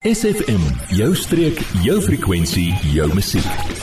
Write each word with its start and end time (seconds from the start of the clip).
SFM, 0.00 0.62
jou 0.96 1.10
streek, 1.12 1.58
jou 1.84 1.98
frekwensie, 2.00 2.70
jou 2.94 3.04
musiek. 3.12 3.74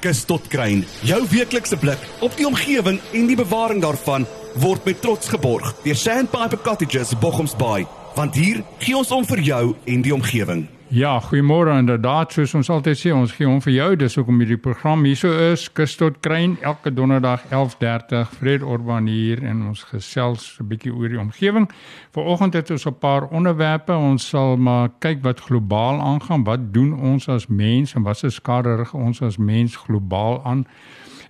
Kus 0.00 0.22
tot 0.24 0.46
kruin, 0.48 0.80
jou 1.04 1.18
weeklikse 1.28 1.76
blik 1.76 2.06
op 2.24 2.32
die 2.38 2.46
omgewing 2.48 2.96
en 3.12 3.28
die 3.28 3.36
bewaring 3.36 3.82
daarvan 3.84 4.24
word 4.64 4.88
met 4.88 5.02
trots 5.04 5.28
geborg 5.28 5.74
deur 5.84 6.00
Sandpiper 6.00 6.62
Cottages 6.64 7.12
Bochums 7.20 7.52
Bay, 7.60 7.84
want 8.16 8.40
hier 8.40 8.62
gee 8.78 8.96
ons 8.96 9.12
om 9.12 9.28
vir 9.28 9.44
jou 9.44 9.62
en 9.84 10.06
die 10.08 10.16
omgewing. 10.16 10.64
Ja, 10.94 11.16
goeiemôre 11.18 11.72
inderdaad, 11.74 12.30
soos 12.30 12.52
ons 12.54 12.68
altyd 12.70 12.98
sê, 13.00 13.10
ons 13.10 13.32
gee 13.34 13.48
hom 13.48 13.58
vir 13.64 13.72
jou. 13.74 13.86
Dis 13.98 14.14
hoekom 14.14 14.36
hierdie 14.38 14.60
program 14.62 15.00
hierso 15.02 15.32
is, 15.42 15.64
kus 15.74 15.96
tot 15.98 16.20
kruin 16.22 16.52
elke 16.62 16.92
donderdag 16.94 17.48
11:30. 17.50 18.28
Fred 18.36 18.62
Orban 18.62 19.08
hier 19.10 19.42
en 19.42 19.64
ons 19.72 19.82
gesels 19.88 20.44
'n 20.60 20.68
bietjie 20.70 20.92
oor 20.94 21.08
die 21.08 21.18
omgewing. 21.18 21.66
Vanoggend 22.14 22.54
het 22.54 22.70
ons 22.70 22.86
'n 22.86 22.94
paar 23.00 23.26
onderwerpe. 23.26 23.90
Ons 23.92 24.28
sal 24.28 24.56
maar 24.56 24.88
kyk 25.00 25.22
wat 25.22 25.40
globaal 25.40 26.00
aangaan. 26.00 26.44
Wat 26.44 26.72
doen 26.72 26.94
ons 26.94 27.28
as 27.28 27.48
mens 27.48 27.94
en 27.94 28.02
wat 28.02 28.18
se 28.18 28.30
skade 28.30 28.76
rig 28.76 28.94
ons 28.94 29.22
as 29.22 29.36
mens 29.36 29.76
globaal 29.76 30.44
aan? 30.44 30.64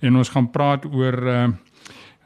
En 0.00 0.16
ons 0.16 0.28
gaan 0.28 0.50
praat 0.50 0.84
oor 0.84 1.26
uh 1.26 1.48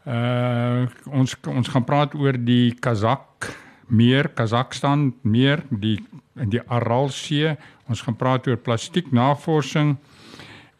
uh 0.06 0.86
ons 1.10 1.36
ons 1.46 1.68
gaan 1.68 1.84
praat 1.84 2.14
oor 2.14 2.44
die 2.44 2.74
Kazak 2.74 3.54
meer 3.86 4.28
Kazakstan 4.28 5.14
meer 5.22 5.62
die 5.70 6.00
in 6.40 6.50
die 6.50 6.62
Aralsee. 6.68 7.56
Ons 7.88 8.02
gaan 8.02 8.16
praat 8.16 8.46
oor 8.46 8.56
plastiek 8.56 9.12
navorsing 9.12 9.96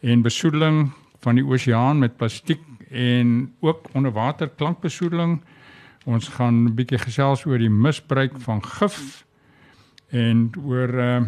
en 0.00 0.22
besoedeling 0.22 0.90
van 1.20 1.38
die 1.38 1.44
oseaan 1.44 1.98
met 1.98 2.16
plastiek 2.16 2.60
en 2.90 3.54
ook 3.60 3.88
onderwater 3.92 4.48
klankbesoedeling. 4.48 5.40
Ons 6.06 6.28
gaan 6.28 6.64
'n 6.64 6.74
bietjie 6.74 6.98
gesels 6.98 7.44
oor 7.44 7.58
die 7.58 7.70
misbruik 7.70 8.38
van 8.40 8.62
gif 8.64 9.24
en 10.10 10.50
oor 10.64 10.88
uh, 10.94 11.20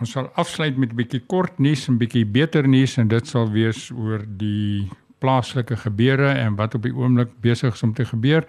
ons 0.00 0.10
sal 0.10 0.28
afsluit 0.34 0.76
met 0.76 0.92
'n 0.92 0.96
bietjie 0.96 1.22
kort 1.26 1.58
nuus 1.58 1.88
en 1.88 1.98
bietjie 1.98 2.26
beter 2.26 2.68
nuus 2.68 2.96
en 2.98 3.08
dit 3.08 3.26
sal 3.26 3.50
wees 3.50 3.90
oor 3.90 4.24
die 4.26 4.90
plaaslike 5.18 5.76
gebeure 5.76 6.28
en 6.28 6.56
wat 6.56 6.74
op 6.74 6.82
die 6.82 6.94
oomblik 6.94 7.30
besig 7.40 7.74
is 7.74 7.82
om 7.82 7.94
te 7.94 8.04
gebeur. 8.04 8.44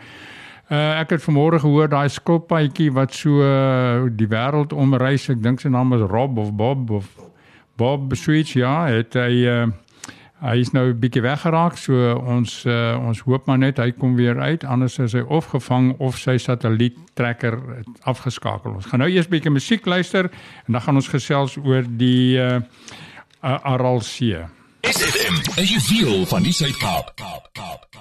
Uh, 0.71 1.01
ek 1.01 1.17
het 1.17 1.23
vanmôre 1.25 1.59
gehoor 1.59 1.89
daai 1.91 2.07
skilpaadjie 2.07 2.87
wat 2.95 3.11
so 3.11 3.43
uh, 3.43 4.05
die 4.07 4.29
wêreld 4.31 4.71
omreis. 4.71 5.27
Ek 5.29 5.41
dink 5.43 5.59
sy 5.59 5.67
naam 5.73 5.91
is 5.97 6.05
Rob 6.07 6.39
of 6.39 6.53
Bob 6.55 6.93
of 6.95 7.09
Bob 7.75 8.15
Switch 8.15 8.55
ja, 8.55 8.85
het 8.87 9.17
hy 9.19 9.43
uh, 9.43 9.65
hy 10.43 10.55
is 10.63 10.71
nou 10.71 10.85
'n 10.93 10.99
bietjie 10.99 11.21
weggeraak. 11.21 11.75
So 11.77 12.15
ons 12.15 12.63
uh, 12.65 12.95
ons 12.95 13.19
hoop 13.27 13.45
maar 13.45 13.59
net 13.59 13.77
hy 13.77 13.91
kom 13.91 14.15
weer 14.15 14.39
uit 14.39 14.63
anders 14.63 14.99
is 15.03 15.13
hy 15.13 15.25
of 15.27 15.51
gevang 15.51 15.93
of 15.99 16.17
sy 16.17 16.37
satelliettrekker 16.37 17.59
afgeskakel. 18.07 18.79
Ons 18.79 18.87
gaan 18.87 19.03
nou 19.03 19.11
eers 19.11 19.27
bietjie 19.27 19.51
musiek 19.51 19.85
luister 19.85 20.31
en 20.65 20.79
dan 20.79 20.81
gaan 20.81 20.95
ons 20.95 21.11
gesels 21.11 21.57
oor 21.59 21.83
die 21.83 22.39
uh, 22.39 22.61
uh, 23.43 23.59
Aralsee. 23.67 24.47
SFM, 24.83 25.43
as 25.59 25.69
you 25.71 25.79
feel 25.79 26.25
van 26.25 26.43
die 26.43 26.51
Suid-Kaap. 26.51 27.15
Kaap, 27.15 27.51
Kaap, 27.51 27.87
Kaap. 27.91 27.93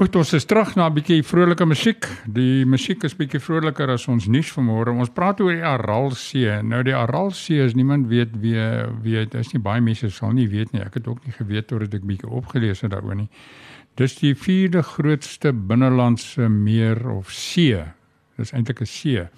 Goed, 0.00 0.14
ons 0.16 0.30
is 0.32 0.46
terug 0.48 0.70
na 0.78 0.86
'n 0.88 0.94
bietjie 0.96 1.22
vrolike 1.22 1.64
musiek. 1.68 2.06
Die 2.24 2.64
musiek 2.64 3.02
is 3.04 3.14
bietjie 3.14 3.40
vroliker 3.40 3.90
as 3.90 4.08
ons 4.08 4.26
nuus 4.26 4.48
vanmôre. 4.48 4.96
Ons 4.96 5.10
praat 5.12 5.40
oor 5.40 5.52
die 5.52 5.62
Aralsee. 5.62 6.62
Nou 6.62 6.82
die 6.82 6.94
Aralsee 6.94 7.60
is 7.64 7.74
niemand 7.74 8.06
weet 8.08 8.30
wie 8.40 8.56
weet, 9.02 9.34
is 9.34 9.52
nie 9.52 9.60
baie 9.60 9.80
mense 9.80 10.08
sal 10.10 10.32
nie 10.32 10.48
weet 10.48 10.72
nie. 10.72 10.80
Ek 10.80 10.94
het 10.94 11.06
ook 11.06 11.26
nie 11.26 11.32
geweet 11.32 11.66
totdat 11.68 11.94
ek 11.94 12.06
bietjie 12.06 12.30
opgelees 12.30 12.80
het 12.80 12.90
daaroor 12.90 13.14
nie. 13.14 13.28
Dis 13.96 14.14
die 14.14 14.34
vierde 14.34 14.82
grootste 14.82 15.52
binnelandse 15.52 16.48
meer 16.48 17.10
of 17.10 17.30
see. 17.30 17.84
Dis 18.38 18.52
eintlik 18.52 18.80
'n 18.80 18.86
see 18.86 19.28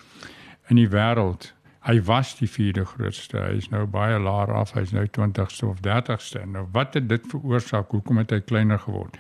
in 0.71 0.77
die 0.77 0.89
wêreld. 0.89 1.53
Hy 1.81 2.01
was 2.03 2.39
die 2.39 2.49
vierde 2.49 2.85
grootste. 2.85 3.39
Hy 3.39 3.57
is 3.57 3.71
nou 3.71 3.87
baie 3.87 4.19
laer 4.19 4.55
af. 4.55 4.75
Hy's 4.75 4.93
nou 4.93 5.07
20ste 5.07 5.67
of 5.67 5.81
30ste. 5.81 6.47
Nou 6.47 6.69
wat 6.73 6.95
het 6.95 7.09
dit 7.09 7.27
veroorsaak? 7.27 7.91
Hoekom 7.91 8.19
het 8.19 8.31
hy 8.31 8.41
kleiner 8.41 8.79
geword? 8.79 9.19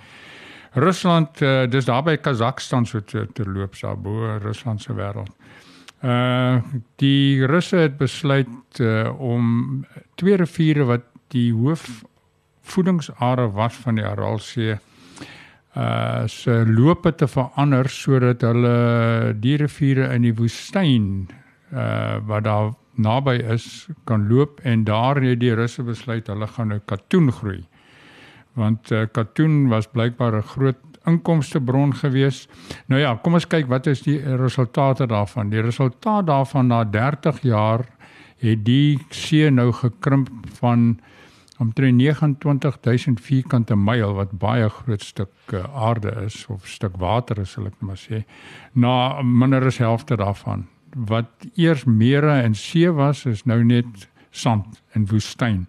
Rusland 0.74 1.40
uh, 1.40 1.64
dis 1.68 1.84
daar 1.84 2.02
by 2.02 2.16
Kazakstan 2.16 2.86
so 2.88 3.00
te, 3.04 3.26
te 3.36 3.44
loop 3.44 3.76
daar 3.80 3.98
bo 4.00 4.38
Rusland 4.40 4.82
se 4.82 4.94
wêreld. 4.96 5.32
Uh 6.02 6.62
die 6.96 7.46
Russe 7.46 7.76
het 7.76 7.96
besluit 7.96 8.80
uh, 8.80 9.20
om 9.20 9.84
twee 10.14 10.36
riviere 10.36 10.84
wat 10.88 11.04
die 11.30 11.52
hoof 11.52 12.02
voedingsare 12.62 13.50
was 13.52 13.76
van 13.84 14.00
die 14.00 14.06
Aralsee 14.06 14.78
uh 15.76 16.26
se 16.26 16.64
loope 16.66 17.14
te 17.14 17.28
verander 17.28 17.88
sodat 17.88 18.42
hulle 18.42 19.34
die 19.40 19.56
riviere 19.56 20.08
in 20.14 20.26
die 20.26 20.34
woestyn 20.34 21.28
uh 21.72 22.18
wat 22.26 22.44
daar 22.48 22.72
naby 22.96 23.38
is 23.54 23.88
kan 24.04 24.28
loop 24.28 24.60
en 24.64 24.84
daar 24.84 25.20
het 25.22 25.40
die 25.40 25.54
Russe 25.54 25.82
besluit 25.82 26.26
hulle 26.26 26.46
gaan 26.46 26.68
nou 26.74 26.80
katoen 26.84 27.32
groei 27.32 27.62
want 28.58 28.90
uh, 28.92 29.06
katoen 29.12 29.68
was 29.68 29.86
blykbaar 29.86 30.36
'n 30.36 30.42
groot 30.42 30.80
inkomstebron 31.04 31.94
gewees. 31.94 32.48
Nou 32.86 33.00
ja, 33.00 33.14
kom 33.14 33.34
ons 33.34 33.46
kyk 33.46 33.66
wat 33.66 33.86
is 33.86 34.02
die 34.02 34.18
resultate 34.36 35.06
daarvan. 35.06 35.50
Die 35.50 35.60
resultaat 35.60 36.26
daarvan 36.26 36.66
na 36.66 36.84
30 36.84 37.42
jaar 37.42 37.86
het 38.42 38.64
die 38.64 38.98
see 39.10 39.50
nou 39.50 39.72
gekrimp 39.72 40.30
van 40.58 41.00
omtrent 41.58 41.98
29000 41.98 43.20
vierkante 43.20 43.76
myl 43.76 44.14
wat 44.14 44.32
baie 44.38 44.68
groot 44.68 45.02
stuk 45.02 45.54
uh, 45.54 45.62
aarde 45.74 46.10
is 46.24 46.46
of 46.50 46.66
stuk 46.66 46.96
water 46.98 47.38
is 47.38 47.52
sal 47.54 47.68
ek 47.70 47.78
maar 47.78 48.00
sê 48.00 48.24
na 48.72 49.22
minder 49.22 49.66
as 49.66 49.78
helfte 49.78 50.16
daarvan 50.18 50.66
wat 51.08 51.46
eers 51.54 51.84
mere 51.84 52.40
en 52.42 52.56
see 52.58 52.90
was 52.90 53.24
is 53.30 53.44
nou 53.44 53.62
net 53.64 54.08
sand 54.30 54.82
en 54.96 55.06
woestyn. 55.06 55.66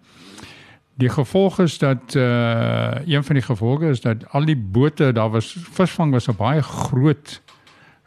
Die 0.94 1.08
gevolg 1.08 1.58
is 1.58 1.78
dat 1.78 2.14
uh 2.14 3.06
een 3.06 3.24
van 3.24 3.34
die 3.34 3.42
gevolge 3.44 3.86
is 3.86 4.00
dat 4.00 4.30
al 4.30 4.44
die 4.44 4.56
bote, 4.56 5.12
daar 5.12 5.30
was 5.30 5.56
visvang 5.70 6.12
was 6.12 6.28
'n 6.28 6.36
baie 6.36 6.62
groot 6.62 7.42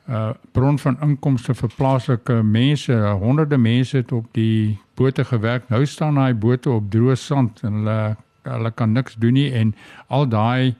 uh 0.09 0.30
bron 0.52 0.80
van 0.80 0.97
inkomste 1.02 1.53
vir 1.53 1.70
plaaslike 1.76 2.34
mense. 2.44 2.94
Honderde 3.20 3.58
mense 3.58 3.97
het 3.97 4.12
op 4.12 4.26
die 4.31 4.80
bote 4.96 5.26
gewerk. 5.26 5.70
Nou 5.70 5.86
staan 5.86 6.16
daai 6.16 6.34
bote 6.34 6.70
op 6.70 6.90
droë 6.90 7.16
sand 7.16 7.59
en 7.64 7.74
hulle 7.74 8.16
hulle 8.42 8.72
kan 8.72 8.92
niks 8.92 9.16
doen 9.16 9.34
nie 9.34 9.52
en 9.52 9.76
al 10.08 10.28
daai 10.28 10.76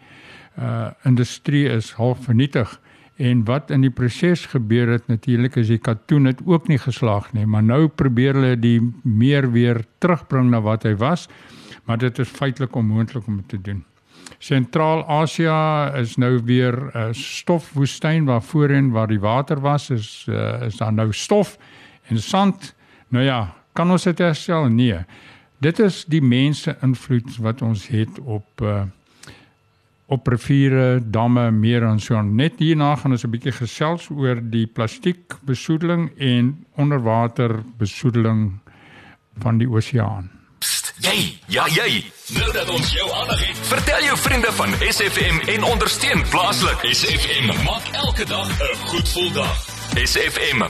uh 0.60 0.88
industrie 1.04 1.70
is 1.70 1.92
half 1.92 2.24
vernietig. 2.24 2.80
En 3.16 3.44
wat 3.44 3.72
in 3.72 3.82
die 3.82 3.90
proses 3.90 4.46
gebeur 4.46 4.88
het 4.88 5.08
natuurlik 5.08 5.56
is 5.56 5.68
die 5.68 5.78
katoen 5.78 6.26
het 6.26 6.42
ook 6.46 6.68
nie 6.68 6.78
geslaag 6.78 7.34
nie, 7.34 7.46
maar 7.46 7.64
nou 7.64 7.88
probeer 7.88 8.34
hulle 8.34 8.60
die 8.60 8.94
meer 9.04 9.52
weer 9.52 9.86
terugbring 9.98 10.50
na 10.50 10.62
wat 10.62 10.84
hy 10.84 10.96
was 10.96 11.28
maar 11.88 11.98
dit 11.98 12.20
is 12.20 12.30
feitelik 12.30 12.76
onmoontlik 12.76 13.28
om 13.28 13.46
te 13.48 13.62
doen. 13.62 13.84
Sentraal-Asië 14.38 15.92
is 16.00 16.16
nou 16.16 16.42
weer 16.44 16.76
'n 16.76 16.98
uh, 16.98 17.08
stofwoestyn 17.12 18.26
waar 18.26 18.44
voorheen 18.44 18.92
waar 18.92 19.08
die 19.08 19.20
water 19.20 19.60
was 19.60 19.90
is 19.90 20.26
uh, 20.30 20.62
is 20.62 20.78
daar 20.78 20.94
nou 20.94 21.14
stof 21.14 21.58
en 22.08 22.20
sand. 22.20 22.76
Nou 23.08 23.24
ja, 23.24 23.54
kan 23.74 23.92
ons 23.92 24.04
dit 24.04 24.18
herstel? 24.18 24.70
Nee. 24.70 25.00
Dit 25.58 25.80
is 25.80 26.06
die 26.06 26.22
mense 26.22 26.78
invloed 26.82 27.38
wat 27.38 27.62
ons 27.62 27.88
het 27.88 28.20
op 28.20 28.62
uh, 28.62 28.82
op 30.08 30.28
riviere, 30.28 31.02
damme, 31.04 31.52
mere 31.52 31.86
en 31.86 32.00
so 32.00 32.16
aan. 32.16 32.36
Net 32.36 32.60
hierna 32.60 32.96
gaan 32.96 33.12
ons 33.12 33.24
'n 33.24 33.30
bietjie 33.30 33.52
gesels 33.52 34.10
oor 34.10 34.40
die 34.42 34.68
plastiekbesoedeling 34.68 36.12
en 36.18 36.66
onderwater 36.76 37.64
besoedeling 37.78 38.60
van 39.38 39.58
die 39.58 39.70
oseaan. 39.70 40.37
Jy, 40.98 41.38
ja 41.54 41.62
jy. 41.70 42.00
Nou 42.34 42.48
dat 42.56 42.70
ons 42.74 42.88
jou 42.90 43.06
aandag 43.14 43.42
het, 43.46 43.58
vertel 43.70 44.06
jou 44.08 44.16
vriende 44.18 44.50
van 44.58 44.72
SFM 44.82 45.44
en 45.54 45.66
ondersteun 45.68 46.24
plaaslik. 46.32 46.82
SFM 46.90 47.52
maak 47.68 47.86
elke 48.02 48.26
dag 48.26 48.50
'n 48.50 48.78
goed 48.90 49.06
gevoel 49.06 49.32
dag. 49.34 49.58
SFM. 49.94 50.64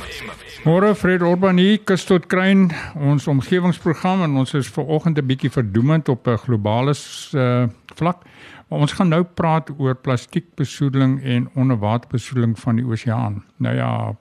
Môre 0.68 0.96
Fred 0.96 1.22
Orban 1.22 1.58
hier, 1.58 1.80
kus 1.80 2.04
tot 2.04 2.26
kruin 2.28 2.72
ons 2.96 3.28
omgewingsprogram 3.28 4.24
en 4.24 4.36
ons 4.36 4.54
is 4.54 4.68
ver 4.68 4.84
oggend 4.84 5.18
'n 5.18 5.26
bietjie 5.26 5.52
verdoemend 5.52 6.10
op 6.10 6.28
'n 6.28 6.38
globale 6.38 6.94
uh, 7.34 7.68
vlak. 7.96 8.24
Maar 8.68 8.80
ons 8.80 8.92
gaan 8.92 9.08
nou 9.08 9.24
praat 9.24 9.70
oor 9.78 9.96
plastiekbesoedeling 9.96 11.24
en 11.24 11.50
onderwaterbesoedeling 11.56 12.60
van 12.60 12.76
die 12.76 12.86
oseaan. 12.86 13.44
Nou 13.58 13.76
ja, 13.76 14.16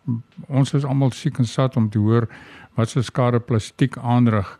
ons 0.46 0.72
is 0.72 0.84
almal 0.84 1.10
siek 1.10 1.38
en 1.38 1.46
sat 1.46 1.76
om 1.76 1.90
te 1.90 1.98
hoor 1.98 2.28
wat 2.74 2.88
se 2.88 3.02
skade 3.02 3.40
plastiek 3.40 3.96
aanrig. 3.96 4.58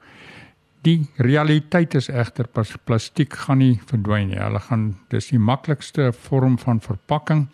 Die 0.87 1.09
realiteit 1.19 1.97
is 1.99 2.07
egter 2.07 2.47
plastiek 2.87 3.33
gaan 3.35 3.59
nie 3.59 3.81
verdwyn 3.91 4.29
nie. 4.31 4.39
Hulle 4.39 4.61
gaan 4.69 4.85
dis 5.11 5.33
die 5.33 5.41
maklikste 5.43 6.13
vorm 6.29 6.55
van 6.63 6.79
verpakking 6.85 7.49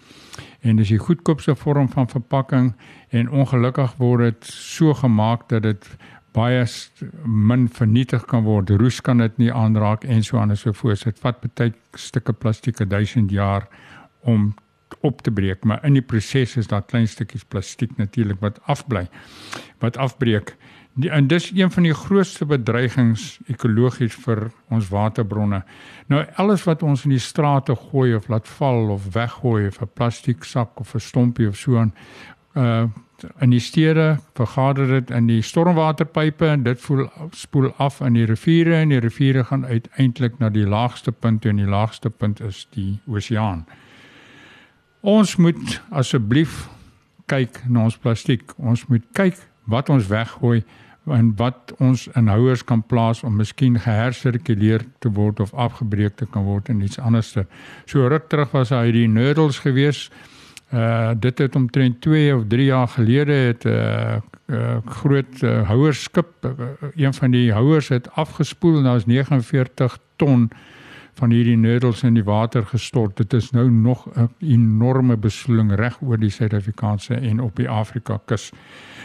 en 0.60 0.76
dis 0.76 0.90
die 0.92 1.00
goedkoopste 1.00 1.54
vorm 1.56 1.88
van 1.94 2.10
verpakking 2.12 2.74
en 3.08 3.30
ongelukkig 3.32 3.94
word 4.02 4.26
dit 4.26 4.50
so 4.52 4.92
gemaak 5.00 5.46
dat 5.48 5.64
dit 5.64 5.88
baie 6.36 6.66
min 7.24 7.70
vernietig 7.72 8.26
kan 8.28 8.44
word. 8.44 8.74
Roes 8.76 9.00
kan 9.00 9.24
dit 9.24 9.40
nie 9.40 9.52
aanraak 9.52 10.04
en 10.04 10.20
so 10.24 10.36
aan 10.40 10.52
en 10.52 10.60
so 10.60 10.76
voort. 10.76 11.04
Dit 11.08 11.24
vat 11.24 11.40
baie 11.40 11.72
stukke 11.96 12.36
plastiek 12.36 12.84
1000 12.84 13.32
jaar 13.32 13.68
om 14.28 14.52
op 15.00 15.22
te 15.24 15.32
breek, 15.32 15.64
maar 15.64 15.80
in 15.88 15.96
die 15.96 16.04
proses 16.04 16.56
is 16.60 16.68
daar 16.68 16.84
klein 16.84 17.08
stukkies 17.08 17.48
plastiek 17.48 17.96
natuurlik 17.96 18.40
wat 18.44 18.60
afbly, 18.68 19.06
wat 19.80 19.96
afbreek. 19.96 20.52
Die, 20.94 21.10
en 21.10 21.26
dis 21.26 21.50
een 21.54 21.70
van 21.70 21.82
die 21.82 21.94
grootste 21.94 22.44
bedreigings 22.44 23.38
ekologies 23.48 24.14
vir 24.26 24.50
ons 24.68 24.90
waterbronne. 24.92 25.62
Nou 26.12 26.24
alles 26.36 26.66
wat 26.68 26.82
ons 26.82 27.06
in 27.08 27.14
die 27.14 27.22
strate 27.22 27.76
gooi 27.88 28.12
of 28.14 28.28
laat 28.28 28.48
val 28.58 28.90
of 28.92 29.06
weggooi 29.14 29.66
of 29.66 29.80
'n 29.80 29.88
plastiek 29.94 30.44
sak 30.44 30.80
of 30.80 30.94
'n 30.94 31.00
stompie 31.00 31.48
of 31.48 31.56
so 31.56 31.78
aan 31.78 31.92
uh 32.54 32.88
in 33.40 33.50
die 33.50 33.60
stede 33.60 34.18
vergader 34.34 34.86
dit 34.86 35.10
in 35.10 35.26
die 35.26 35.42
stormwaterpype 35.42 36.46
en 36.46 36.62
dit 36.62 36.80
voel 36.80 37.06
spoel 37.30 37.72
af 37.76 38.00
in 38.00 38.12
die 38.12 38.24
riviere 38.26 38.74
en 38.74 38.88
die 38.88 38.98
riviere 38.98 39.44
gaan 39.44 39.66
uiteindelik 39.66 40.38
na 40.38 40.48
die 40.48 40.66
laagste 40.66 41.12
punt 41.12 41.44
en 41.44 41.56
die 41.56 41.68
laagste 41.68 42.10
punt 42.10 42.40
is 42.40 42.66
die 42.70 43.00
oseaan. 43.06 43.66
Ons 45.00 45.36
moet 45.36 45.80
asseblief 45.90 46.68
kyk 47.26 47.62
na 47.68 47.84
ons 47.84 47.98
plastiek. 47.98 48.52
Ons 48.58 48.86
moet 48.86 49.04
kyk 49.12 49.38
wat 49.70 49.88
ons 49.88 50.06
weggooi 50.10 50.62
en 51.10 51.32
wat 51.36 51.74
ons 51.78 52.06
in 52.14 52.28
houers 52.30 52.64
kan 52.64 52.82
plaas 52.86 53.22
om 53.22 53.36
miskien 53.36 53.78
gehersirkuleer 53.80 54.84
te 54.98 55.10
word 55.10 55.40
of 55.40 55.54
afgebreek 55.54 56.16
te 56.16 56.26
kan 56.26 56.44
word 56.46 56.68
in 56.68 56.82
iets 56.82 56.98
anderster. 56.98 57.46
So 57.86 58.06
ruk 58.06 58.28
terug 58.28 58.52
was 58.54 58.70
hy 58.70 58.92
die 58.94 59.08
noodles 59.08 59.58
gewees. 59.58 60.10
Uh 60.72 61.12
dit 61.18 61.38
het 61.38 61.56
omtrent 61.56 62.00
2 62.00 62.36
of 62.36 62.46
3 62.48 62.64
jaar 62.64 62.88
gelede 62.88 63.32
het 63.32 63.64
'n 63.64 63.68
uh, 63.68 64.16
uh, 64.46 64.76
groot 64.86 65.42
uh, 65.42 65.68
houerskip 65.68 66.26
uh, 66.44 66.50
een 66.94 67.14
van 67.14 67.30
die 67.30 67.52
houers 67.52 67.88
het 67.88 68.10
afgespoel 68.14 68.76
en 68.76 68.82
daar's 68.84 69.06
49 69.06 69.98
ton 70.16 70.50
van 71.14 71.30
hierdie 71.30 71.56
noodles 71.56 72.02
in 72.02 72.14
die 72.14 72.24
water 72.24 72.64
gestort. 72.66 73.16
Dit 73.16 73.32
is 73.32 73.50
nou 73.50 73.70
nog 73.70 74.06
'n 74.16 74.28
enorme 74.38 75.16
besoedeling 75.16 75.74
reg 75.74 76.00
oor 76.00 76.18
die 76.18 76.30
Suid-Afrikaanse 76.30 77.14
en 77.14 77.40
op 77.40 77.56
die 77.56 77.68
Afrika 77.68 78.20
kus. 78.24 78.52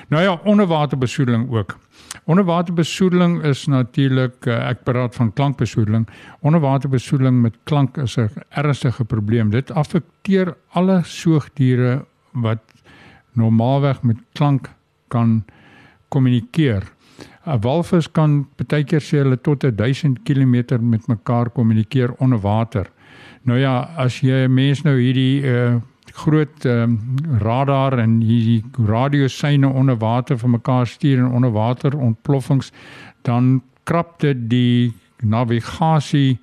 Nou 0.08 0.24
ja, 0.24 0.40
onderwaterbesoedeling 0.44 1.52
ook. 1.52 1.78
Onderwaterbesoedeling 2.24 3.44
is 3.44 3.66
natuurlik 3.68 4.46
uh, 4.46 4.70
ek 4.70 4.84
praat 4.84 5.16
van 5.16 5.34
klankbesoedeling. 5.34 6.08
Onderwaterbesoedeling 6.40 7.42
met 7.42 7.58
klank 7.64 7.98
is 7.98 8.18
'n 8.18 8.30
ernstige 8.50 9.06
probleem. 9.06 9.50
Dit 9.50 9.72
affekteer 9.72 10.56
alle 10.70 11.02
soogdiere 11.04 12.06
wat 12.32 12.60
normaalweg 13.32 14.02
met 14.02 14.18
klank 14.32 14.70
kan 15.08 15.46
kommunikeer. 16.08 16.84
'n 17.48 17.62
Walvis 17.64 18.12
kan 18.12 18.46
baie 18.58 18.84
keer 18.84 19.02
sê 19.02 19.24
hulle 19.24 19.38
tot 19.38 19.64
1000 19.64 20.24
km 20.28 20.80
met 20.82 21.08
mekaar 21.08 21.50
kommunikeer 21.50 22.14
onder 22.20 22.40
water. 22.40 22.90
Nou 23.44 23.60
ja, 23.60 23.90
as 23.98 24.20
jy 24.20 24.46
'n 24.48 24.54
mens 24.54 24.84
nou 24.84 25.00
hierdie 25.00 25.42
uh, 25.44 25.76
groot 26.14 26.66
um, 26.66 27.00
radar 27.40 28.00
en 28.00 28.20
hierdie 28.22 28.64
radiosyne 28.88 29.68
onder 29.68 29.98
water 29.98 30.38
vir 30.38 30.50
mekaar 30.50 30.88
stuur 30.88 31.18
en 31.18 31.32
onder 31.32 31.52
water 31.52 31.98
ontploffings 31.98 32.72
dan 33.22 33.62
krap 33.84 34.20
dit 34.20 34.50
die 34.50 34.94
navigasie 35.22 36.40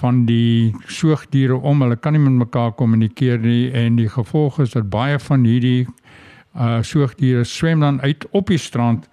van 0.00 0.24
die 0.26 0.74
soogdiere 0.86 1.56
om 1.56 1.82
hulle 1.82 1.96
kan 1.96 2.12
nie 2.12 2.22
met 2.22 2.46
mekaar 2.46 2.72
kommunikeer 2.78 3.38
nie 3.38 3.70
en 3.72 3.96
die 3.96 4.08
gevolg 4.08 4.60
is 4.64 4.74
dat 4.74 4.90
baie 4.90 5.18
van 5.18 5.44
hierdie 5.44 5.86
uh 6.54 6.78
soogdiere 6.86 7.44
swem 7.44 7.80
dan 7.82 8.00
uit 8.00 8.26
op 8.30 8.46
die 8.46 8.58
strand 8.58 9.08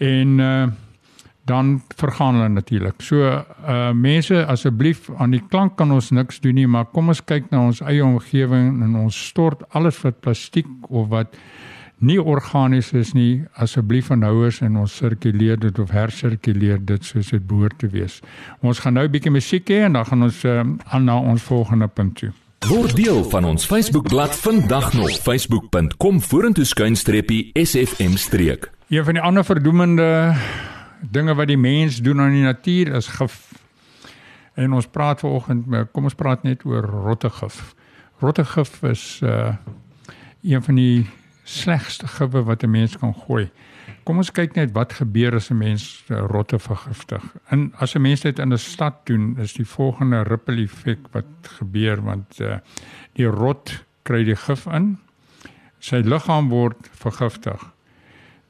en 0.00 0.38
uh 0.38 0.68
dan 1.50 1.82
vergaan 1.96 2.34
hulle 2.34 2.48
natuurlik. 2.48 3.00
So 3.02 3.26
uh 3.26 3.90
mense 3.92 4.44
asseblief 4.46 5.08
aan 5.16 5.32
die 5.34 5.42
klank 5.48 5.76
kan 5.76 5.90
ons 5.90 6.10
niks 6.10 6.38
doen 6.40 6.54
nie, 6.54 6.66
maar 6.66 6.86
kom 6.92 7.08
ons 7.10 7.24
kyk 7.24 7.48
na 7.50 7.64
ons 7.66 7.80
eie 7.80 8.04
omgewing 8.04 8.82
en 8.84 8.94
ons 9.00 9.26
stort 9.26 9.64
alles 9.74 9.98
wat 10.04 10.20
plastiek 10.20 10.68
of 10.88 11.08
wat 11.10 11.34
nie 12.00 12.20
organies 12.22 12.92
is 12.96 13.12
nie 13.12 13.42
asseblief 13.60 14.08
van 14.08 14.22
houers 14.24 14.60
en 14.64 14.78
ons 14.80 14.96
sirkuleer 15.02 15.60
dit 15.60 15.78
of 15.78 15.92
hersirkuleer 15.92 16.80
dit 16.86 17.04
soos 17.04 17.32
dit 17.34 17.46
behoort 17.46 17.76
te 17.78 17.90
wees. 17.92 18.20
Ons 18.60 18.80
gaan 18.80 18.94
nou 18.94 19.04
'n 19.04 19.12
bietjie 19.12 19.32
musiek 19.32 19.68
hê 19.68 19.84
en 19.84 19.92
dan 19.92 20.04
gaan 20.04 20.22
ons 20.22 20.44
uh, 20.44 20.64
aan 20.84 21.04
na 21.04 21.18
ons 21.18 21.42
volgende 21.42 21.88
punt 21.88 22.14
toe. 22.16 22.32
Word 22.68 22.96
deel 22.96 23.24
van 23.24 23.44
ons 23.44 23.66
Facebookblad 23.66 24.36
vandag 24.36 24.92
nog 24.92 25.10
facebook.com 25.10 26.20
vorentoe 26.20 26.64
skuinstreepie 26.64 27.50
sfm 27.54 28.16
streek. 28.16 28.79
Een 28.90 29.04
van 29.04 29.14
die 29.14 29.22
ander 29.22 29.44
verdoemende 29.44 30.34
dinge 31.00 31.34
wat 31.34 31.46
die 31.46 31.58
mens 31.58 32.00
doen 32.02 32.20
aan 32.20 32.32
die 32.34 32.42
natuur 32.42 32.94
is 32.94 33.06
gif. 33.06 33.52
En 34.54 34.72
ons 34.72 34.86
praat 34.86 35.20
vanoggend, 35.20 35.68
kom 35.92 36.08
ons 36.10 36.18
praat 36.18 36.42
net 36.42 36.64
oor 36.66 36.82
rottegif. 36.82 37.74
Rottegif 38.18 38.82
is 38.82 39.20
uh 39.22 39.54
een 40.42 40.62
van 40.62 40.74
die 40.74 41.06
slegste 41.44 42.06
gifwe 42.06 42.42
wat 42.42 42.62
'n 42.62 42.70
mens 42.70 42.98
kan 42.98 43.14
gooi. 43.14 43.50
Kom 44.02 44.16
ons 44.16 44.32
kyk 44.32 44.54
net 44.54 44.72
wat 44.72 44.92
gebeur 44.92 45.34
as 45.34 45.50
'n 45.50 45.58
mens 45.58 46.04
uh, 46.08 46.18
rotte 46.26 46.58
vergiftig. 46.58 47.22
En 47.48 47.72
as 47.76 47.94
'n 47.94 48.00
mens 48.00 48.20
dit 48.20 48.38
in 48.38 48.52
'n 48.52 48.58
stad 48.58 49.06
doen, 49.06 49.36
is 49.38 49.52
die 49.52 49.66
volgende 49.66 50.22
ripple 50.22 50.62
effek 50.62 50.98
wat 51.12 51.26
gebeur 51.42 52.02
want 52.02 52.40
uh 52.40 52.58
die 53.12 53.26
rot 53.26 53.84
kry 54.02 54.24
die 54.24 54.36
gif 54.36 54.66
in. 54.66 54.98
Sy 55.78 55.96
liggaam 55.96 56.48
word 56.48 56.90
vergiftig 56.90 57.70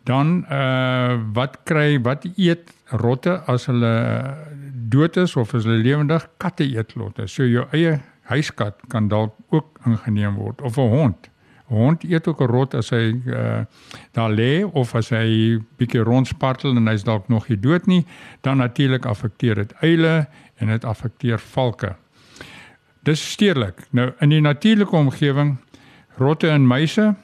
dan 0.05 0.45
uh 0.51 1.19
wat 1.33 1.59
kry 1.65 2.01
wat 2.03 2.25
eet 2.37 2.73
rotte 2.91 3.41
as 3.47 3.67
hulle 3.67 3.95
dood 4.91 5.17
is 5.17 5.37
of 5.37 5.55
as 5.55 5.65
hulle 5.65 5.83
lewendig 5.83 6.29
katte 6.37 6.65
eet 6.65 6.93
rotte. 6.97 7.27
So 7.27 7.45
jou 7.45 7.67
eie 7.73 8.01
huiskat 8.31 8.81
kan 8.89 9.09
dalk 9.09 9.35
ook 9.51 9.79
ingeneem 9.87 10.35
word 10.37 10.63
of 10.63 10.79
'n 10.79 10.89
hond. 10.89 11.31
'n 11.71 11.75
Hond 11.75 12.05
eet 12.05 12.27
ook 12.27 12.41
'n 12.41 12.51
rot 12.51 12.75
as 12.75 12.91
hy 12.91 13.15
uh 13.27 13.63
daar 14.13 14.31
lê 14.31 14.65
of 14.65 14.95
as 14.95 15.11
hy 15.11 15.59
bietjie 15.79 16.03
rondspartel 16.03 16.77
en 16.77 16.87
hy's 16.87 17.05
dalk 17.05 17.29
nog 17.29 17.49
nie 17.49 17.61
dood 17.61 17.87
nie, 17.87 18.07
dan 18.41 18.57
natuurlik 18.57 19.07
affekteer 19.07 19.55
dit 19.55 19.73
eile 19.81 20.29
en 20.57 20.67
dit 20.67 20.85
affekteer 20.85 21.39
valke. 21.39 21.97
Dis 23.03 23.31
stedelik. 23.31 23.87
Nou 23.91 24.13
in 24.21 24.29
die 24.29 24.41
natuurlike 24.41 24.97
omgewing 24.97 25.57
rotte 26.17 26.49
en 26.49 26.67
muise 26.67 27.15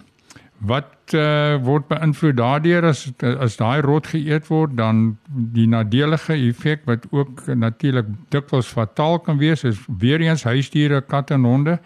wat 0.65 1.13
uh, 1.15 1.57
word 1.61 1.85
beïnvloed 1.91 2.37
daardeur 2.39 2.87
as 2.89 3.05
as 3.21 3.59
daai 3.61 3.81
rot 3.85 4.07
geëet 4.09 4.47
word 4.49 4.77
dan 4.79 5.19
die 5.29 5.67
nadelige 5.69 6.33
effek 6.49 6.87
wat 6.89 7.05
ook 7.13 7.45
natuurlik 7.47 8.09
dikwels 8.33 8.71
fataal 8.73 9.19
kan 9.19 9.39
wees 9.39 9.65
is 9.65 9.79
weer 10.01 10.21
eens 10.21 10.47
huisdiere 10.49 11.01
katte 11.01 11.35
en 11.35 11.45
honde. 11.45 11.79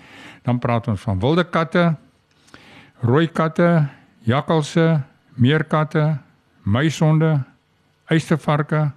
Dan 0.47 0.59
praat 0.59 0.89
ons 0.89 1.01
van 1.01 1.21
wilde 1.21 1.45
katte 1.45 1.97
rooi 3.03 3.27
katte 3.27 3.89
jakkalse 4.29 5.01
meerkatte 5.35 6.19
muishonde 6.63 7.41
eystervarke 8.11 8.91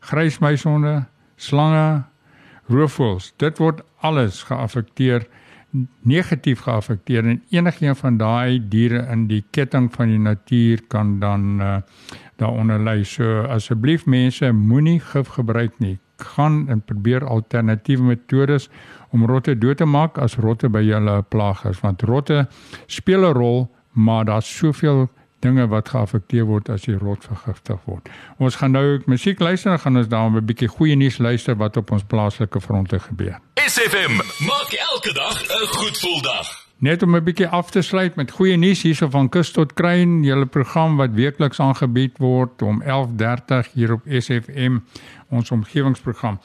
grysmuishonde 0.00 1.04
slange 1.36 2.02
roofvoëls. 2.68 3.32
Dit 3.36 3.58
word 3.58 3.82
alles 4.00 4.42
geaffekteer 4.48 5.26
negatief 6.02 6.60
geaffekteer 6.64 7.26
en 7.26 7.42
enigiemand 7.50 7.98
van 7.98 8.16
daai 8.16 8.68
diere 8.68 9.02
in 9.12 9.26
die 9.28 9.44
ketting 9.50 9.90
van 9.94 10.08
die 10.08 10.18
natuur 10.18 10.82
kan 10.88 11.18
dan 11.20 11.60
uh, 11.60 11.76
daaronder 12.36 12.80
lê. 12.80 13.04
So 13.04 13.42
asseblief 13.42 14.06
mense 14.06 14.52
moenie 14.52 15.00
gif 15.00 15.28
gebruik 15.36 15.78
nie. 15.78 15.98
Gaan 16.16 16.68
en 16.68 16.80
probeer 16.80 17.26
alternatiewe 17.26 18.02
metodes 18.02 18.70
om 19.10 19.26
rotte 19.26 19.58
dood 19.58 19.76
te 19.76 19.84
maak 19.84 20.18
as 20.18 20.36
rotte 20.36 20.68
by 20.68 20.82
julle 20.82 21.22
plaag 21.28 21.64
is 21.68 21.80
want 21.80 22.02
rotte 22.02 22.46
speel 22.86 23.28
'n 23.28 23.34
rol, 23.34 23.68
maar 23.92 24.24
daar's 24.24 24.56
soveel 24.56 25.08
dinge 25.40 25.66
wat 25.68 25.88
geaffekteer 25.88 26.44
word 26.44 26.68
as 26.68 26.84
jy 26.84 26.96
rot 26.98 27.24
vergiftig 27.24 27.78
word. 27.84 28.08
Ons 28.38 28.56
gaan 28.56 28.74
nou 28.74 29.00
musiek 29.06 29.40
luister 29.40 29.72
en 29.72 29.78
gaan 29.78 29.96
ons 29.96 30.08
daarom 30.08 30.36
'n 30.36 30.46
bietjie 30.46 30.68
goeie 30.68 30.96
nuus 30.96 31.18
luister 31.18 31.56
wat 31.56 31.76
op 31.76 31.90
ons 31.90 32.02
plaaslike 32.02 32.60
fronte 32.60 32.98
gebeur. 32.98 33.38
SFM 33.54 34.16
maak 34.46 34.72
elke 34.92 35.12
dag 35.12 35.42
'n 35.42 35.66
goed 35.66 35.96
gevoel 35.96 36.22
dag. 36.22 36.66
Net 36.78 37.02
om 37.02 37.16
'n 37.16 37.24
bietjie 37.24 37.48
af 37.48 37.70
te 37.70 37.82
sluit 37.82 38.14
met 38.14 38.30
goeie 38.30 38.56
nuus 38.56 38.82
hierso 38.82 39.08
van 39.10 39.28
Kus 39.28 39.50
tot 39.50 39.72
Kruin, 39.72 40.22
julle 40.22 40.46
program 40.46 40.96
wat 40.96 41.10
weekliks 41.10 41.60
aangebied 41.60 42.18
word 42.18 42.62
om 42.62 42.82
11:30 42.82 43.72
hier 43.72 43.92
op 43.92 44.02
SFM, 44.06 44.78
ons 45.28 45.50
omgewingsprogram. 45.50 46.40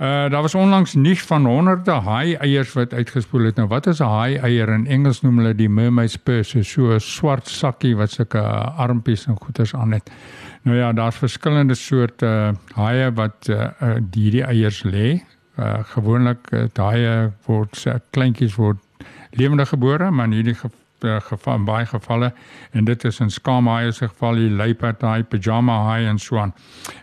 Uh 0.00 0.06
daar 0.06 0.42
was 0.42 0.54
onlangs 0.54 0.94
nuus 0.94 1.22
van 1.22 1.44
honderde 1.44 1.90
haai 1.90 2.34
eiers 2.34 2.72
wat 2.72 2.92
uitgespoel 2.92 3.44
het. 3.44 3.56
Nou 3.56 3.68
wat 3.68 3.86
is 3.86 3.98
'n 3.98 4.08
haai 4.08 4.36
eier 4.36 4.68
in 4.68 4.86
Engels 4.86 5.20
noem 5.20 5.36
hulle 5.36 5.54
die 5.54 5.68
mermaid's 5.68 6.16
purse, 6.16 6.62
so 6.62 6.94
'n 6.94 7.00
swart 7.00 7.48
sakkie 7.48 7.96
wat 7.96 8.10
sulke 8.10 8.40
armpies 8.76 9.26
en 9.26 9.36
goeders 9.36 9.74
aan 9.74 9.92
het. 9.92 10.10
Nou 10.62 10.76
ja, 10.76 10.92
daar's 10.92 11.16
verskillende 11.16 11.74
soorte 11.74 12.26
uh, 12.26 12.76
haie 12.76 13.12
wat 13.12 13.48
uh, 13.48 13.56
uh, 13.56 13.94
hierdie 14.10 14.44
eiers 14.44 14.82
lê. 14.82 15.20
Uh 15.58 15.78
gewoonlik 15.82 16.50
uh, 16.50 16.64
haie 16.74 17.32
word 17.46 17.84
uh, 17.86 17.94
kleintjies 18.10 18.54
word 18.54 18.78
lewendig 19.30 19.68
gebore, 19.68 20.10
maar 20.10 20.24
in 20.24 20.32
hierdie 20.32 20.56
uh, 20.64 20.70
geval 21.02 21.54
in 21.54 21.64
baie 21.64 21.86
gevalle 21.86 22.32
en 22.72 22.84
dit 22.84 23.04
is 23.04 23.20
in 23.20 23.30
skaamhaai 23.30 23.92
se 23.92 24.08
geval 24.08 24.34
die 24.34 24.50
luiperd 24.50 25.02
haai, 25.02 25.22
pyjama 25.22 25.82
haai 25.84 26.06
en 26.06 26.18
so 26.18 26.38
aan. 26.38 26.54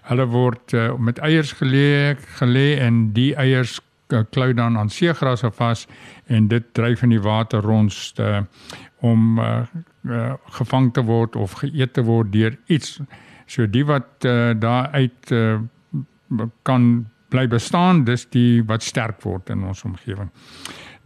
Hulle 0.09 0.25
word 0.25 0.73
uh, 0.73 0.93
met 0.95 1.19
eiers 1.19 1.53
gelê 1.61 2.15
gelê 2.39 2.77
en 2.79 3.11
die 3.13 3.33
eiers 3.35 3.79
klou 4.07 4.53
dan 4.53 4.77
aan 4.77 4.89
seegrasse 4.89 5.51
vas 5.51 5.87
en 6.25 6.47
dit 6.47 6.63
dryf 6.73 7.03
in 7.03 7.09
die 7.09 7.21
water 7.21 7.61
rond 7.61 8.13
uh, 8.19 8.41
om 8.99 9.39
uh, 9.39 9.61
uh, 10.09 10.33
gevang 10.59 10.93
te 10.93 11.03
word 11.03 11.35
of 11.35 11.59
geëet 11.61 11.93
te 11.93 12.03
word 12.03 12.31
deur 12.31 12.57
iets. 12.65 12.99
So 13.45 13.67
die 13.67 13.85
wat 13.85 14.25
uh, 14.25 14.51
daar 14.59 14.89
uit 14.91 15.31
uh, 15.31 15.59
kan 16.63 17.07
bly 17.29 17.47
bestaan, 17.51 18.05
dis 18.07 18.25
die 18.31 18.63
wat 18.67 18.83
sterk 18.83 19.21
word 19.23 19.49
in 19.49 19.63
ons 19.67 19.83
omgewing. 19.83 20.29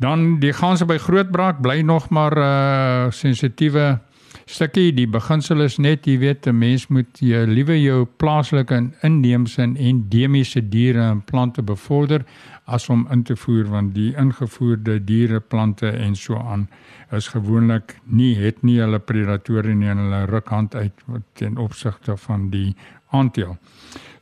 Dan 0.01 0.39
die 0.41 0.53
ganse 0.53 0.87
by 0.89 0.97
grootbraak 0.97 1.59
bly 1.61 1.81
nog 1.85 2.09
maar 2.09 2.33
'n 2.33 2.41
uh, 2.41 3.11
sensitiewe 3.11 3.99
stukkie. 4.45 4.93
Die 4.93 5.07
beginsel 5.07 5.61
is 5.61 5.77
net 5.77 6.05
jy 6.05 6.17
weet 6.17 6.47
'n 6.47 6.57
mens 6.57 6.87
moet 6.87 7.19
jy 7.19 7.45
liewe 7.45 7.81
jou 7.81 8.07
plaaslike 8.17 8.75
en 8.75 8.93
inheemse 9.01 9.61
en 9.61 9.77
endemiese 9.77 10.69
diere 10.69 11.01
en 11.01 11.21
plante 11.21 11.61
bevorder 11.61 12.25
as 12.71 12.87
om 12.89 13.03
in 13.11 13.23
te 13.27 13.35
voer 13.35 13.67
want 13.71 13.93
die 13.95 14.11
ingevoerde 14.19 14.99
diere 15.03 15.39
plante 15.39 15.89
en 15.91 16.15
so 16.15 16.39
aan 16.39 16.67
is 17.11 17.27
gewoonlik 17.33 17.97
nie 18.05 18.33
het 18.39 18.63
nie 18.63 18.79
hulle 18.79 18.99
predatore 18.99 19.75
nie 19.75 19.89
en 19.91 20.05
hulle 20.05 20.25
ruk 20.31 20.49
hand 20.55 20.75
uit 20.75 21.05
ten 21.39 21.57
opsigte 21.57 22.17
van 22.17 22.49
die 22.53 22.75
aandeel. 23.11 23.57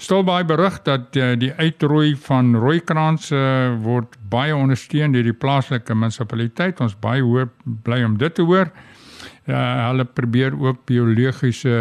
Stil 0.01 0.24
baie 0.25 0.46
berig 0.48 0.79
dat 0.88 1.18
uh, 1.20 1.34
die 1.38 1.51
uitroei 1.60 2.15
van 2.25 2.56
rooikrans 2.58 3.29
uh, 3.36 3.75
word 3.84 4.15
baie 4.32 4.56
ondersteun 4.56 5.13
deur 5.13 5.27
die 5.27 5.36
plaaslike 5.36 5.94
munisipaliteit. 5.94 6.82
Ons 6.82 6.96
baie 6.98 7.22
hoop 7.22 7.53
bly 7.86 8.01
om 8.08 8.18
dit 8.18 8.34
te 8.36 8.46
hoor. 8.48 8.72
Ja, 9.50 9.88
hulle 9.88 10.06
probeer 10.06 10.53
ook 10.53 10.84
biologiese 10.86 11.75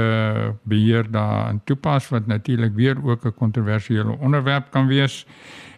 beheer 0.65 1.11
daarin 1.13 1.61
toepas 1.69 2.09
wat 2.09 2.27
natuurlik 2.27 2.73
weer 2.75 2.97
ook 3.05 3.25
'n 3.25 3.35
kontroversiële 3.35 4.19
onderwerp 4.19 4.71
kan 4.71 4.87
wees. 4.87 5.27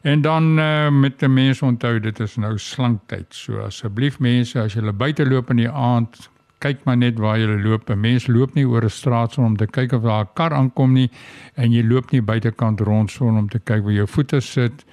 En 0.02 0.20
dan 0.20 0.58
uh, 0.58 0.90
met 0.90 1.18
die 1.18 1.28
mense 1.28 1.64
onthou 1.64 2.00
dit 2.00 2.20
is 2.20 2.36
nou 2.36 2.58
slanktyd. 2.58 3.26
So 3.28 3.58
asseblief 3.58 4.18
mense 4.18 4.60
as 4.60 4.72
julle 4.72 4.92
buite 4.92 5.26
loop 5.28 5.50
in 5.50 5.56
die 5.56 5.70
aand, 5.70 6.30
kyk 6.58 6.84
maar 6.84 6.96
net 6.96 7.18
waar 7.18 7.38
jy 7.38 7.62
loop. 7.62 7.90
'n 7.90 8.00
Mens 8.00 8.26
loop 8.26 8.54
nie 8.54 8.66
oor 8.66 8.84
'n 8.84 8.90
straat 8.90 9.32
son 9.32 9.44
om 9.44 9.56
te 9.56 9.66
kyk 9.66 9.92
of 9.92 10.02
daar 10.02 10.24
'n 10.24 10.34
kar 10.34 10.52
aankom 10.52 10.92
nie 10.92 11.10
en 11.54 11.72
jy 11.72 11.82
loop 11.82 12.10
nie 12.10 12.22
buitekant 12.22 12.80
rond 12.80 13.10
son 13.10 13.36
om 13.36 13.48
te 13.48 13.58
kyk 13.58 13.82
waar 13.82 13.92
jou 13.92 14.06
voete 14.06 14.40
sit 14.40 14.84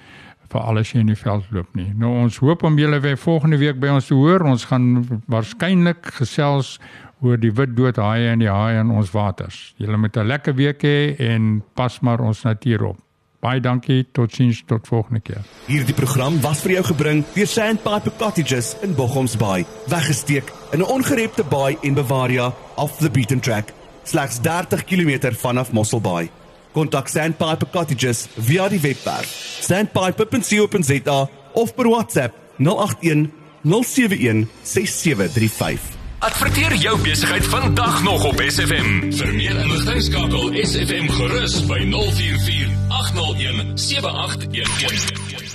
vir 0.52 0.60
alles 0.60 0.92
in 0.94 1.06
die 1.06 1.16
veld 1.18 1.44
loop 1.50 1.74
nie. 1.76 1.90
Nou 1.96 2.14
ons 2.22 2.38
hoop 2.42 2.62
om 2.64 2.78
julle 2.78 3.00
weer 3.00 3.18
volgende 3.18 3.58
week 3.60 3.80
by 3.80 3.88
ons 3.88 4.06
te 4.06 4.14
hoor. 4.14 4.44
Ons 4.48 4.64
gaan 4.70 5.04
waarskynlik 5.26 6.14
gesels 6.20 6.78
oor 7.20 7.36
die 7.40 7.52
wit 7.52 7.74
dood 7.76 7.98
haie 7.98 8.30
en 8.32 8.38
die 8.38 8.50
haie 8.50 8.80
in 8.80 8.90
ons 8.94 9.10
waters. 9.12 9.74
Julle 9.76 9.96
moet 9.96 10.16
'n 10.16 10.26
lekker 10.26 10.54
week 10.54 10.82
hê 10.82 11.16
en 11.18 11.62
pas 11.74 12.00
maar 12.00 12.20
ons 12.20 12.42
natuur 12.42 12.84
op. 12.84 12.98
Baie 13.40 13.60
dankie. 13.60 14.06
Totsiens 14.12 14.64
tot 14.66 14.86
volgende 14.86 15.20
keer. 15.20 15.42
Hierdie 15.66 15.94
program 15.94 16.40
was 16.40 16.60
vir 16.60 16.72
jou 16.72 16.84
gebring 16.84 17.24
deur 17.34 17.46
Sandpiper 17.46 18.12
Cottages 18.18 18.74
in 18.82 18.94
Bochoms 18.94 19.36
Bay. 19.36 19.64
Weggesteek 19.86 20.52
in 20.72 20.80
'n 20.80 20.86
ongerepte 20.86 21.44
baai 21.44 21.76
en 21.82 21.94
Bavaria 21.94 22.52
off 22.74 22.98
the 22.98 23.10
beaten 23.10 23.40
track. 23.40 23.72
Slegs 24.02 24.38
30 24.40 24.84
km 24.84 25.32
vanaf 25.34 25.72
Mossel 25.72 26.00
Bay. 26.00 26.30
Kontak 26.72 27.08
Sandpiper 27.08 27.68
Cottages 27.72 28.26
via 28.36 28.68
die 28.68 28.80
webwerf 28.80 29.30
sandpiper.co.za 29.60 31.28
of 31.52 31.74
per 31.74 31.88
WhatsApp 31.88 32.34
081 32.58 33.30
071 33.62 34.46
6735. 34.62 35.96
Adverteer 36.18 36.74
jou 36.74 37.00
besigheid 37.00 37.46
vandag 37.46 38.02
nog 38.02 38.24
op 38.24 38.42
SFM. 38.46 39.12
Vir 39.14 39.34
meer 39.34 39.60
inligting 39.62 40.02
skakel 40.02 40.56
SFM 40.64 41.06
gerus 41.14 41.60
by 41.66 41.78
044 41.92 42.74
801 42.88 43.78
7811. 43.78 45.47